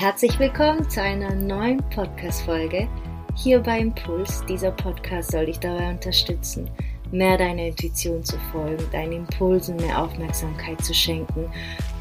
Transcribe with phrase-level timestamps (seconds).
[0.00, 2.88] Herzlich willkommen zu einer neuen Podcast-Folge
[3.36, 4.42] hier bei Impuls.
[4.48, 6.70] Dieser Podcast soll dich dabei unterstützen,
[7.12, 11.52] mehr deiner Intuition zu folgen, deinen Impulsen mehr Aufmerksamkeit zu schenken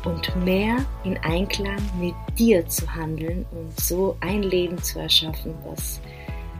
[0.05, 5.99] und mehr in Einklang mit dir zu handeln und so ein Leben zu erschaffen, was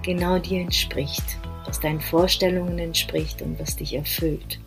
[0.01, 4.59] genau dir entspricht, was deinen Vorstellungen entspricht und was dich erfüllt,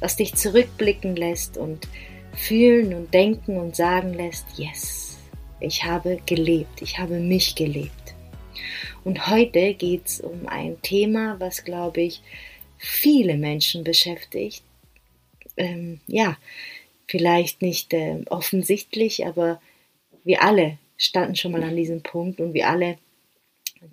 [0.00, 1.88] was dich zurückblicken lässt und
[2.34, 5.03] fühlen und denken und sagen lässt, yes,
[5.60, 8.14] ich habe gelebt, ich habe mich gelebt.
[9.04, 12.22] Und heute geht es um ein Thema, was, glaube ich,
[12.78, 14.62] viele Menschen beschäftigt.
[15.56, 16.36] Ähm, ja,
[17.06, 19.60] vielleicht nicht äh, offensichtlich, aber
[20.24, 22.98] wir alle standen schon mal an diesem Punkt und wir alle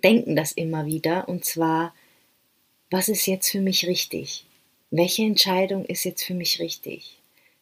[0.02, 1.28] denken das immer wieder.
[1.28, 1.94] Und zwar,
[2.90, 4.46] was ist jetzt für mich richtig?
[4.90, 7.18] Welche Entscheidung ist jetzt für mich richtig?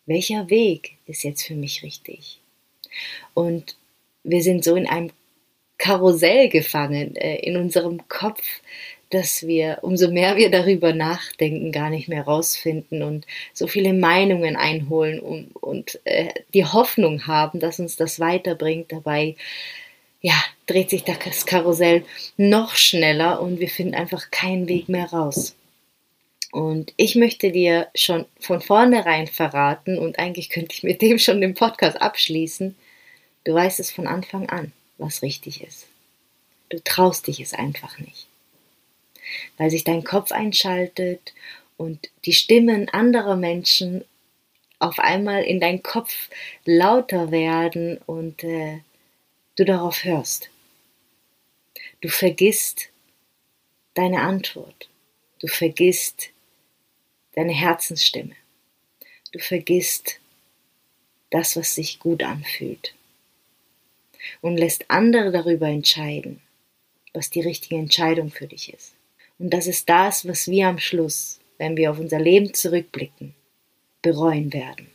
[0.06, 2.40] Welcher Weg ist jetzt für mich richtig?
[3.34, 3.76] Und
[4.24, 5.10] wir sind so in einem
[5.78, 8.42] Karussell gefangen äh, in unserem Kopf,
[9.10, 14.56] dass wir, umso mehr wir darüber nachdenken, gar nicht mehr rausfinden und so viele Meinungen
[14.56, 18.92] einholen und, und äh, die Hoffnung haben, dass uns das weiterbringt.
[18.92, 19.34] Dabei,
[20.20, 20.34] ja,
[20.66, 22.04] dreht sich das Karussell
[22.36, 25.56] noch schneller und wir finden einfach keinen Weg mehr raus.
[26.52, 31.40] Und ich möchte dir schon von vornherein verraten, und eigentlich könnte ich mit dem schon
[31.40, 32.76] den Podcast abschließen,
[33.44, 35.86] Du weißt es von Anfang an, was richtig ist.
[36.68, 38.26] Du traust dich es einfach nicht.
[39.56, 41.34] Weil sich dein Kopf einschaltet
[41.76, 44.04] und die Stimmen anderer Menschen
[44.78, 46.28] auf einmal in dein Kopf
[46.64, 48.80] lauter werden und äh,
[49.56, 50.50] du darauf hörst.
[52.00, 52.88] Du vergisst
[53.94, 54.88] deine Antwort.
[55.38, 56.30] Du vergisst
[57.34, 58.34] deine Herzensstimme.
[59.32, 60.18] Du vergisst
[61.30, 62.94] das, was sich gut anfühlt
[64.40, 66.40] und lässt andere darüber entscheiden,
[67.12, 68.94] was die richtige Entscheidung für dich ist.
[69.38, 73.34] Und das ist das, was wir am Schluss, wenn wir auf unser Leben zurückblicken,
[74.02, 74.88] bereuen werden.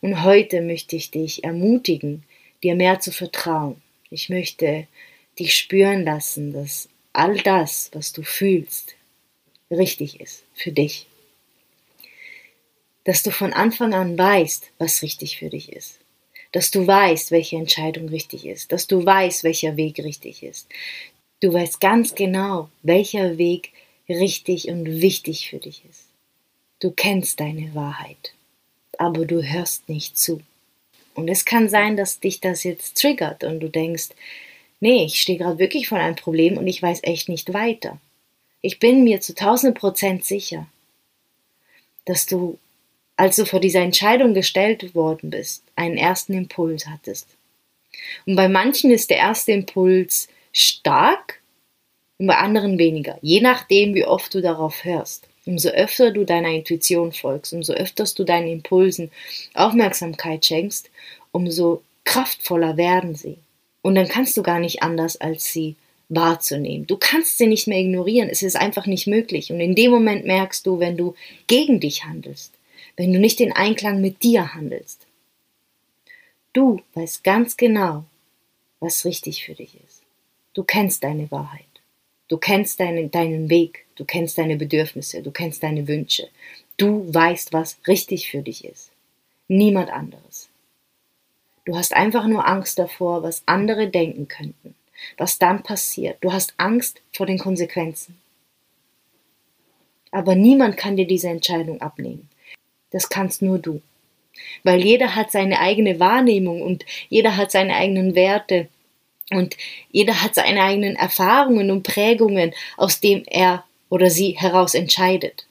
[0.00, 2.24] Und heute möchte ich dich ermutigen,
[2.62, 3.80] dir mehr zu vertrauen.
[4.10, 4.86] Ich möchte
[5.38, 8.94] dich spüren lassen, dass all das, was du fühlst,
[9.70, 11.06] richtig ist für dich.
[13.04, 16.03] Dass du von Anfang an weißt, was richtig für dich ist
[16.54, 20.68] dass du weißt, welche Entscheidung richtig ist, dass du weißt, welcher Weg richtig ist.
[21.40, 23.72] Du weißt ganz genau, welcher Weg
[24.08, 26.04] richtig und wichtig für dich ist.
[26.78, 28.34] Du kennst deine Wahrheit,
[28.98, 30.42] aber du hörst nicht zu.
[31.16, 34.10] Und es kann sein, dass dich das jetzt triggert und du denkst,
[34.78, 37.98] nee, ich stehe gerade wirklich vor einem Problem und ich weiß echt nicht weiter.
[38.60, 40.68] Ich bin mir zu tausend Prozent sicher,
[42.04, 42.60] dass du
[43.16, 47.28] als du vor dieser Entscheidung gestellt worden bist, einen ersten Impuls hattest.
[48.26, 51.40] Und bei manchen ist der erste Impuls stark
[52.18, 55.28] und bei anderen weniger, je nachdem, wie oft du darauf hörst.
[55.46, 59.10] Umso öfter du deiner Intuition folgst, umso öfter du deinen Impulsen
[59.52, 60.90] Aufmerksamkeit schenkst,
[61.32, 63.36] umso kraftvoller werden sie.
[63.82, 65.76] Und dann kannst du gar nicht anders, als sie
[66.08, 66.86] wahrzunehmen.
[66.86, 69.52] Du kannst sie nicht mehr ignorieren, es ist einfach nicht möglich.
[69.52, 71.14] Und in dem Moment merkst du, wenn du
[71.46, 72.53] gegen dich handelst,
[72.96, 75.06] wenn du nicht in Einklang mit dir handelst.
[76.52, 78.04] Du weißt ganz genau,
[78.80, 80.02] was richtig für dich ist.
[80.52, 81.64] Du kennst deine Wahrheit.
[82.28, 83.86] Du kennst deinen, deinen Weg.
[83.96, 85.22] Du kennst deine Bedürfnisse.
[85.22, 86.28] Du kennst deine Wünsche.
[86.76, 88.90] Du weißt, was richtig für dich ist.
[89.48, 90.48] Niemand anderes.
[91.64, 94.74] Du hast einfach nur Angst davor, was andere denken könnten,
[95.16, 96.18] was dann passiert.
[96.20, 98.18] Du hast Angst vor den Konsequenzen.
[100.10, 102.28] Aber niemand kann dir diese Entscheidung abnehmen
[102.94, 103.82] das kannst nur du.
[104.62, 108.68] Weil jeder hat seine eigene Wahrnehmung und jeder hat seine eigenen Werte
[109.30, 109.56] und
[109.90, 115.48] jeder hat seine eigenen Erfahrungen und Prägungen, aus dem er oder sie heraus entscheidet.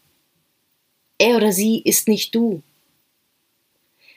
[1.18, 2.62] Er oder sie ist nicht du.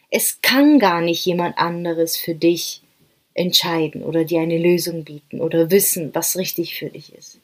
[0.08, 2.80] Es kann gar nicht jemand anderes für dich
[3.34, 7.40] entscheiden oder dir eine Lösung bieten oder wissen, was richtig für dich ist.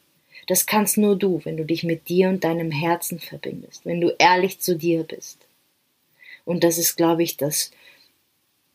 [0.47, 4.15] Das kannst nur du, wenn du dich mit dir und deinem Herzen verbindest, wenn du
[4.17, 5.39] ehrlich zu dir bist.
[6.45, 7.71] Und das ist, glaube ich, das,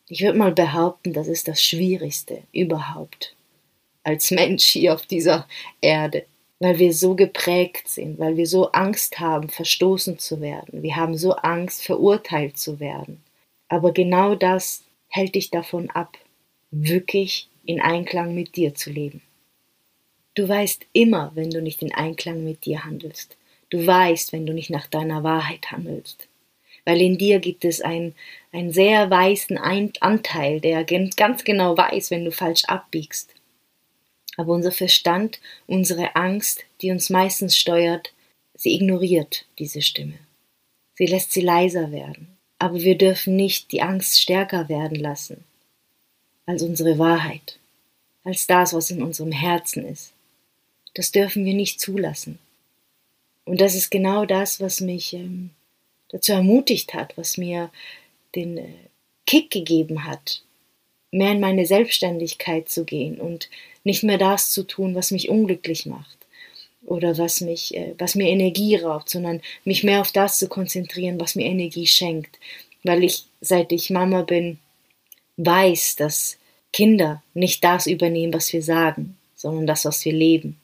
[0.09, 3.35] ich würde mal behaupten, das ist das Schwierigste überhaupt
[4.05, 5.47] als Mensch hier auf dieser
[5.83, 6.25] Erde,
[6.61, 10.83] weil wir so geprägt sind, weil wir so Angst haben, verstoßen zu werden.
[10.83, 13.23] Wir haben so Angst, verurteilt zu werden.
[13.69, 16.17] Aber genau das hält dich davon ab,
[16.71, 19.21] wirklich in Einklang mit dir zu leben.
[20.35, 23.37] Du weißt immer, wenn du nicht in Einklang mit dir handelst.
[23.69, 26.28] Du weißt, wenn du nicht nach deiner Wahrheit handelst
[26.89, 28.15] weil in dir gibt es einen,
[28.51, 33.35] einen sehr weißen Anteil, der ganz genau weiß, wenn du falsch abbiegst.
[34.39, 38.15] Aber unser Verstand, unsere Angst, die uns meistens steuert,
[38.55, 40.15] sie ignoriert diese Stimme.
[40.95, 42.39] Sie lässt sie leiser werden.
[42.59, 45.45] Aber wir dürfen nicht die Angst stärker werden lassen
[46.47, 47.59] als unsere Wahrheit,
[48.25, 50.15] als das, was in unserem Herzen ist.
[50.95, 52.39] Das dürfen wir nicht zulassen.
[53.45, 55.51] Und das ist genau das, was mich ähm,
[56.11, 57.71] dazu ermutigt hat, was mir
[58.35, 58.69] den äh,
[59.27, 60.43] Kick gegeben hat,
[61.11, 63.49] mehr in meine Selbstständigkeit zu gehen und
[63.85, 66.19] nicht mehr das zu tun, was mich unglücklich macht
[66.85, 71.21] oder was mich, äh, was mir Energie raubt, sondern mich mehr auf das zu konzentrieren,
[71.21, 72.39] was mir Energie schenkt,
[72.83, 74.59] weil ich, seit ich Mama bin,
[75.37, 76.39] weiß, dass
[76.73, 80.59] Kinder nicht das übernehmen, was wir sagen, sondern das, was wir leben,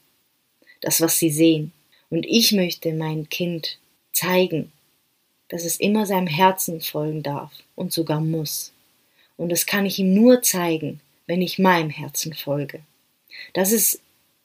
[0.81, 1.71] das, was sie sehen.
[2.09, 3.77] Und ich möchte mein Kind
[4.11, 4.71] zeigen,
[5.49, 8.71] dass es immer seinem Herzen folgen darf und sogar muss.
[9.37, 12.79] Und das kann ich ihm nur zeigen, wenn ich meinem Herzen folge.
[13.53, 14.01] Das ist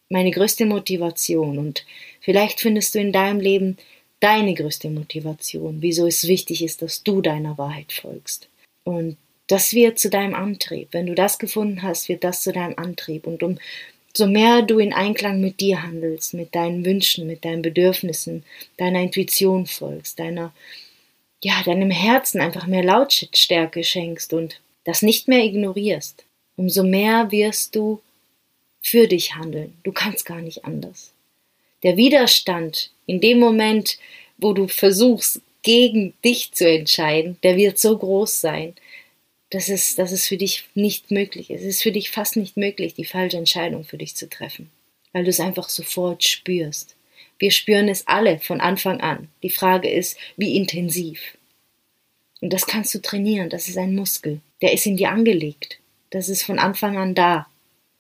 [0.08, 1.87] meine größte Motivation und
[2.20, 3.76] vielleicht findest du in deinem Leben
[4.19, 8.49] deine größte Motivation, wieso es wichtig ist, dass du deiner Wahrheit folgst.
[8.85, 10.88] Und das wird zu deinem Antrieb.
[10.93, 13.26] Wenn du das gefunden hast, wird das zu deinem Antrieb.
[13.26, 13.58] Und um
[14.14, 18.44] so mehr du in Einklang mit dir handelst, mit deinen Wünschen, mit deinen Bedürfnissen,
[18.76, 20.53] deiner Intuition folgst, deiner,
[21.43, 26.25] ja, deinem Herzen einfach mehr Lautstärke schenkst und das nicht mehr ignorierst,
[26.57, 28.01] umso mehr wirst du
[28.83, 29.77] für dich handeln.
[29.83, 31.13] Du kannst gar nicht anders.
[31.83, 33.99] Der Widerstand in dem Moment,
[34.39, 38.75] wo du versuchst, gegen dich zu entscheiden, der wird so groß sein,
[39.51, 41.61] dass es, dass es für dich nicht möglich ist.
[41.61, 44.71] Es ist für dich fast nicht möglich, die falsche Entscheidung für dich zu treffen,
[45.13, 46.97] weil du es einfach sofort spürst.
[47.38, 49.28] Wir spüren es alle von Anfang an.
[49.43, 51.37] Die Frage ist, wie intensiv.
[52.40, 54.40] Und das kannst du trainieren, das ist ein Muskel.
[54.62, 55.78] Der ist in dir angelegt.
[56.11, 57.46] Das ist von Anfang an da.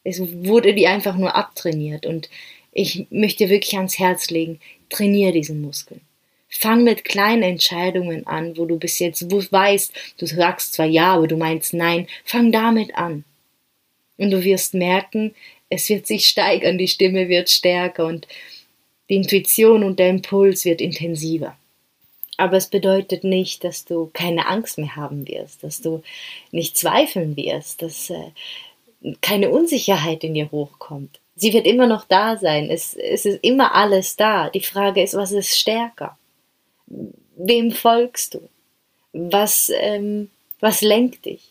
[0.04, 2.06] Es wurde dir einfach nur abtrainiert.
[2.06, 2.28] Und
[2.72, 6.00] ich möchte wirklich ans Herz legen, trainiere diesen Muskel.
[6.48, 11.28] Fang mit kleinen Entscheidungen an, wo du bis jetzt weißt, du sagst zwar ja, aber
[11.28, 12.08] du meinst nein.
[12.24, 13.24] Fang damit an.
[14.16, 15.34] Und du wirst merken,
[15.68, 18.26] es wird sich steigern, die Stimme wird stärker und
[19.10, 21.56] die Intuition und der Impuls wird intensiver.
[22.36, 26.02] Aber es bedeutet nicht, dass du keine Angst mehr haben wirst, dass du
[26.52, 28.30] nicht zweifeln wirst, dass äh,
[29.20, 31.18] keine Unsicherheit in dir hochkommt.
[31.36, 32.70] Sie wird immer noch da sein.
[32.70, 34.48] Es, es ist immer alles da.
[34.48, 36.16] Die Frage ist, was ist stärker?
[37.36, 38.48] Wem folgst du?
[39.12, 40.30] Was, ähm,
[40.60, 41.42] was lenkt dich?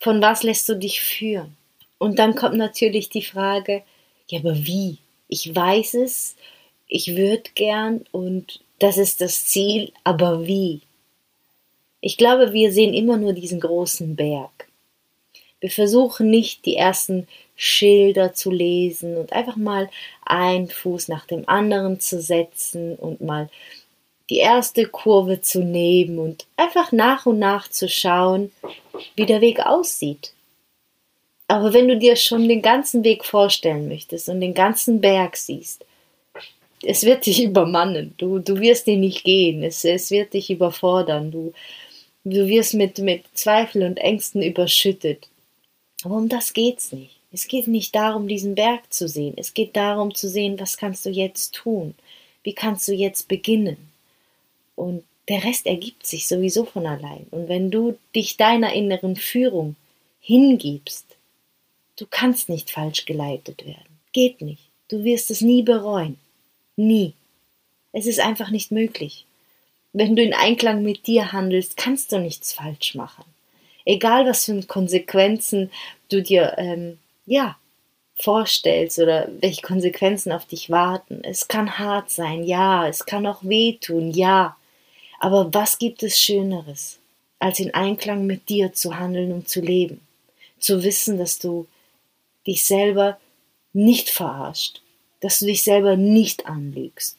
[0.00, 1.56] Von was lässt du dich führen?
[1.98, 3.82] Und dann kommt natürlich die Frage,
[4.28, 4.98] ja, aber wie?
[5.28, 6.36] Ich weiß es,
[6.88, 10.82] ich würde gern und das ist das Ziel, aber wie?
[12.00, 14.68] Ich glaube, wir sehen immer nur diesen großen Berg.
[15.60, 17.26] Wir versuchen nicht, die ersten
[17.56, 19.88] Schilder zu lesen und einfach mal
[20.26, 23.48] einen Fuß nach dem anderen zu setzen und mal
[24.30, 28.52] die erste Kurve zu nehmen und einfach nach und nach zu schauen,
[29.16, 30.32] wie der Weg aussieht.
[31.46, 35.84] Aber wenn du dir schon den ganzen Weg vorstellen möchtest und den ganzen Berg siehst,
[36.84, 38.14] es wird dich übermannen.
[38.18, 39.62] Du, du wirst ihn nicht gehen.
[39.62, 41.30] Es, es wird dich überfordern.
[41.30, 41.52] Du,
[42.24, 45.28] du wirst mit, mit Zweifel und Ängsten überschüttet.
[46.04, 47.10] Aber um das geht's nicht.
[47.32, 49.34] Es geht nicht darum, diesen Berg zu sehen.
[49.36, 51.94] Es geht darum zu sehen, was kannst du jetzt tun?
[52.44, 53.76] Wie kannst du jetzt beginnen?
[54.76, 57.26] Und der Rest ergibt sich sowieso von allein.
[57.30, 59.74] Und wenn du dich deiner inneren Führung
[60.20, 61.06] hingibst,
[61.96, 63.98] du kannst nicht falsch geleitet werden.
[64.12, 64.62] Geht nicht.
[64.88, 66.18] Du wirst es nie bereuen.
[66.76, 67.14] Nie.
[67.92, 69.24] Es ist einfach nicht möglich.
[69.92, 73.24] Wenn du in Einklang mit dir handelst, kannst du nichts falsch machen.
[73.84, 75.70] Egal was für Konsequenzen
[76.08, 77.56] du dir ähm, ja
[78.16, 81.20] vorstellst oder welche Konsequenzen auf dich warten.
[81.22, 84.56] Es kann hart sein, ja, es kann auch wehtun, ja.
[85.18, 86.98] Aber was gibt es Schöneres,
[87.38, 90.00] als in Einklang mit dir zu handeln und zu leben?
[90.58, 91.66] Zu wissen, dass du
[92.46, 93.18] dich selber
[93.72, 94.80] nicht verarscht,
[95.24, 97.16] dass du dich selber nicht anlügst.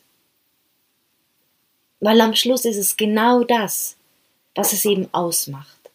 [2.00, 3.98] Weil am Schluss ist es genau das,
[4.54, 5.90] was es eben ausmacht.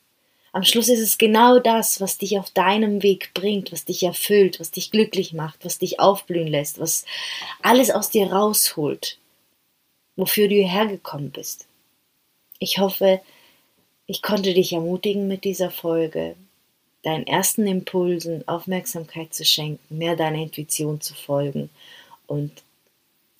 [0.50, 4.58] Am Schluss ist es genau das, was dich auf deinem Weg bringt, was dich erfüllt,
[4.58, 7.04] was dich glücklich macht, was dich aufblühen lässt, was
[7.62, 9.16] alles aus dir rausholt,
[10.16, 11.68] wofür du hierher gekommen bist.
[12.58, 13.20] Ich hoffe,
[14.06, 16.34] ich konnte dich ermutigen mit dieser Folge,
[17.04, 21.70] deinen ersten Impulsen Aufmerksamkeit zu schenken, mehr deiner Intuition zu folgen
[22.30, 22.50] und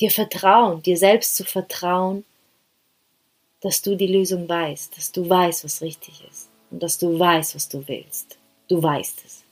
[0.00, 2.24] dir vertrauen, dir selbst zu vertrauen
[3.60, 7.54] dass du die Lösung weißt, dass du weißt, was richtig ist und dass du weißt,
[7.54, 8.38] was du willst.
[8.68, 9.44] Du weißt es.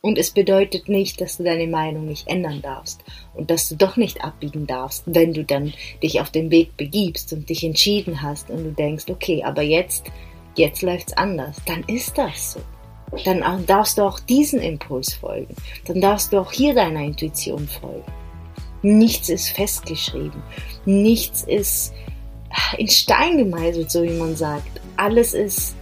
[0.00, 3.02] Und es bedeutet nicht, dass du deine Meinung nicht ändern darfst
[3.34, 7.32] und dass du doch nicht abbiegen darfst, wenn du dann dich auf den Weg begibst
[7.32, 10.06] und dich entschieden hast und du denkst, okay, aber jetzt,
[10.56, 11.56] jetzt läuft's anders.
[11.66, 12.60] Dann ist das so.
[13.24, 15.56] Dann darfst du auch diesen Impuls folgen.
[15.86, 18.04] Dann darfst du auch hier deiner Intuition folgen.
[18.82, 20.42] Nichts ist festgeschrieben.
[20.84, 21.92] Nichts ist
[22.76, 24.80] in Stein gemeißelt, so wie man sagt.
[24.96, 25.76] Alles ist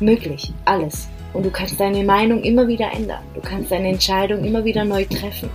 [0.00, 0.52] möglich.
[0.64, 1.08] Alles.
[1.32, 3.22] Und du kannst deine Meinung immer wieder ändern.
[3.34, 5.50] Du kannst deine Entscheidung immer wieder neu treffen.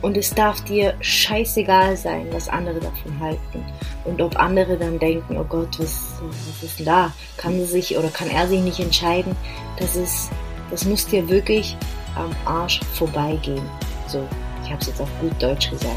[0.00, 3.64] Und es darf dir scheißegal sein, was andere davon halten.
[4.04, 7.12] Und ob andere dann denken, oh Gott, was, was ist denn da?
[7.36, 9.34] Kann sie sich oder kann er sich nicht entscheiden?
[9.78, 10.30] Das ist,
[10.70, 11.76] das muss dir wirklich
[12.16, 13.62] am Arsch vorbeigehen.
[14.08, 14.26] So,
[14.64, 15.96] ich habe es jetzt auf gut Deutsch gesagt.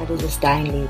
[0.00, 0.88] Ja, das ist dein Leben.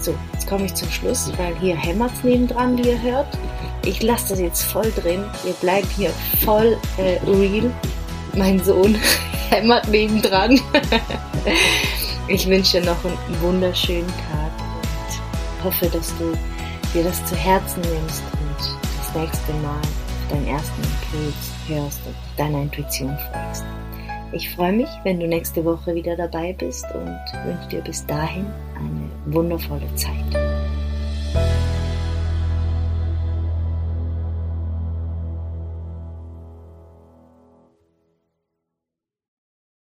[0.00, 3.38] So, jetzt komme ich zum Schluss, weil hier hämmert es nebendran, wie ihr hört.
[3.86, 5.24] Ich lasse das jetzt voll drin.
[5.44, 6.10] Wir bleiben hier
[6.44, 7.70] voll äh, real.
[8.34, 8.96] Mein Sohn
[9.50, 10.60] hämmert nebendran.
[12.28, 14.52] ich wünsche dir noch einen wunderschönen Tag
[15.58, 16.36] und hoffe, dass du
[16.92, 19.80] dir das zu Herzen nimmst und das nächste Mal
[20.28, 21.34] deinen ersten Impuls
[21.66, 23.64] hörst und deiner Intuition folgst.
[24.34, 27.06] Ich freue mich, wenn du nächste Woche wieder dabei bist und
[27.46, 30.53] wünsche dir bis dahin eine wundervolle Zeit.